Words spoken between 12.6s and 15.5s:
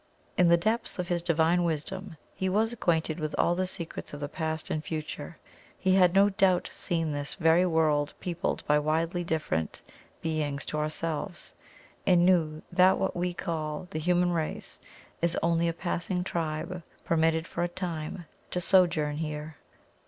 that what we call the human race is